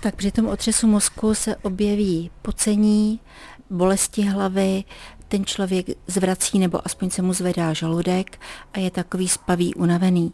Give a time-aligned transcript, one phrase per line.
[0.00, 3.20] Tak při tom otřesu mozku se objeví pocení,
[3.70, 4.84] bolesti hlavy,
[5.28, 8.40] ten člověk zvrací nebo aspoň se mu zvedá žaludek
[8.72, 10.32] a je takový spavý, unavený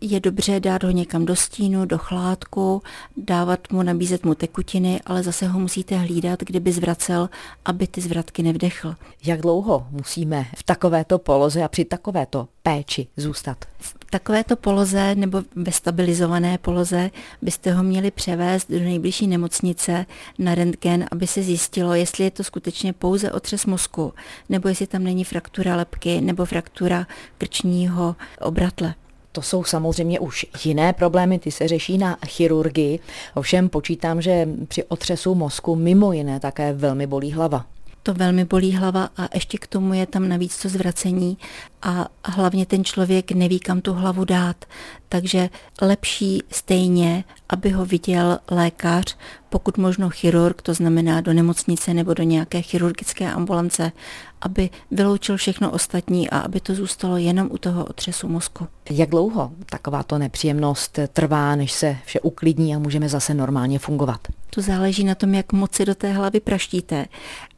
[0.00, 2.82] je dobře dát ho někam do stínu, do chládku,
[3.16, 7.28] dávat mu, nabízet mu tekutiny, ale zase ho musíte hlídat, kdyby zvracel,
[7.64, 8.94] aby ty zvratky nevdechl.
[9.24, 13.64] Jak dlouho musíme v takovéto poloze a při takovéto péči zůstat?
[13.78, 17.10] V takovéto poloze nebo ve stabilizované poloze
[17.42, 20.06] byste ho měli převést do nejbližší nemocnice
[20.38, 24.12] na rentgen, aby se zjistilo, jestli je to skutečně pouze otřes mozku,
[24.48, 27.06] nebo jestli tam není fraktura lepky nebo fraktura
[27.38, 28.94] krčního obratle.
[29.32, 32.98] To jsou samozřejmě už jiné problémy, ty se řeší na chirurgii.
[33.34, 37.66] Ovšem počítám, že při otřesu mozku mimo jiné také velmi bolí hlava
[38.06, 41.38] to velmi bolí hlava a ještě k tomu je tam navíc to zvracení
[41.82, 44.64] a hlavně ten člověk neví, kam tu hlavu dát.
[45.08, 45.50] Takže
[45.82, 49.16] lepší stejně, aby ho viděl lékař,
[49.48, 53.92] pokud možno chirurg, to znamená do nemocnice nebo do nějaké chirurgické ambulance,
[54.40, 58.66] aby vyloučil všechno ostatní a aby to zůstalo jenom u toho otřesu mozku.
[58.90, 64.28] Jak dlouho takováto nepříjemnost trvá, než se vše uklidní a můžeme zase normálně fungovat?
[64.56, 67.06] To záleží na tom, jak moc si do té hlavy praštíte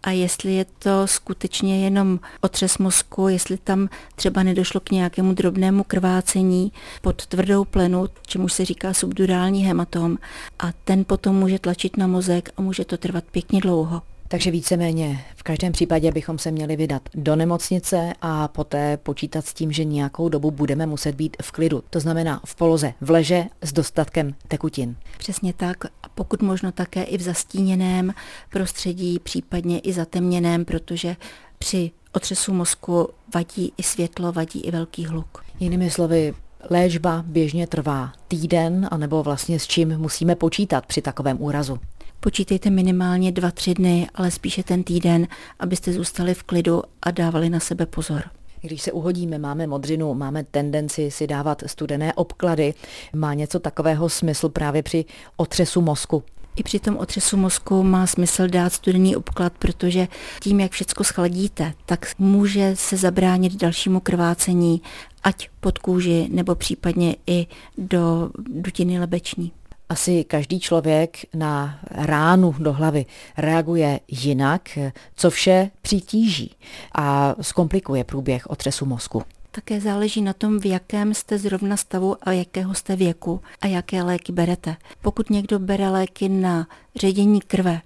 [0.03, 5.85] a jestli je to skutečně jenom otřes mozku, jestli tam třeba nedošlo k nějakému drobnému
[5.85, 10.19] krvácení pod tvrdou plenu, čemu se říká subdurální hematom
[10.59, 14.03] a ten potom může tlačit na mozek a může to trvat pěkně dlouho.
[14.31, 19.55] Takže víceméně v každém případě bychom se měli vydat do nemocnice a poté počítat s
[19.55, 21.83] tím, že nějakou dobu budeme muset být v klidu.
[21.91, 24.97] To znamená v poloze v leže s dostatkem tekutin.
[25.19, 25.85] Přesně tak.
[25.85, 28.15] A pokud možno také i v zastíněném
[28.51, 31.17] prostředí, případně i zatemněném, protože
[31.59, 35.45] při otřesu mozku vadí i světlo, vadí i velký hluk.
[35.61, 36.35] Jinými slovy,
[36.71, 41.79] léčba běžně trvá týden, anebo vlastně s čím musíme počítat při takovém úrazu
[42.21, 45.27] počítejte minimálně dva, tři dny, ale spíše ten týden,
[45.59, 48.23] abyste zůstali v klidu a dávali na sebe pozor.
[48.61, 52.75] Když se uhodíme, máme modřinu, máme tendenci si dávat studené obklady.
[53.17, 55.05] Má něco takového smysl právě při
[55.37, 56.23] otřesu mozku?
[56.57, 60.09] I při tom otřesu mozku má smysl dát studený obklad, protože
[60.41, 64.83] tím, jak všechno schladíte, tak může se zabránit dalšímu krvácení,
[65.23, 67.47] ať pod kůži nebo případně i
[67.79, 69.53] do dutiny lebeční
[69.89, 73.07] asi každý člověk na ránu do hlavy
[73.37, 74.79] reaguje jinak,
[75.15, 76.57] co vše přitíží
[76.95, 79.23] a zkomplikuje průběh otřesu mozku.
[79.51, 84.03] Také záleží na tom, v jakém jste zrovna stavu a jakého jste věku a jaké
[84.03, 84.77] léky berete.
[85.03, 86.67] Pokud někdo bere léky na
[86.97, 87.81] ředění krve,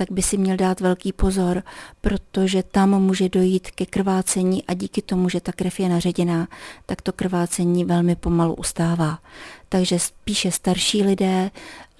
[0.00, 1.62] tak by si měl dát velký pozor,
[2.00, 6.48] protože tam může dojít ke krvácení a díky tomu, že ta krev je naředěná,
[6.86, 9.18] tak to krvácení velmi pomalu ustává.
[9.68, 11.50] Takže spíše starší lidé,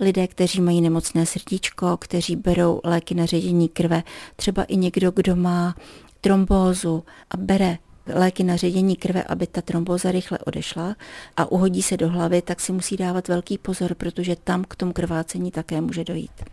[0.01, 4.03] lidé, kteří mají nemocné srdíčko, kteří berou léky na ředění krve,
[4.37, 5.75] třeba i někdo, kdo má
[6.21, 10.97] trombózu a bere léky na ředění krve, aby ta tromboza rychle odešla
[11.37, 14.93] a uhodí se do hlavy, tak si musí dávat velký pozor, protože tam k tomu
[14.93, 16.45] krvácení také může dojít.